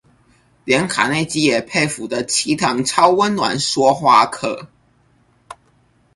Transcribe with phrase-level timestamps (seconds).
[0.65, 4.65] 連卡內基也佩服的七堂超溫暖說話課